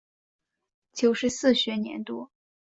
[0.93, 2.31] 九十四学年度